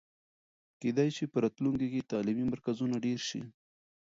کېدای 0.79 1.09
سي 1.15 1.23
په 1.31 1.37
راتلونکي 1.43 1.87
کې 1.93 2.09
تعلیمي 2.11 2.45
مرکزونه 2.53 2.95
ډېر 3.05 3.19
سي. 3.29 3.41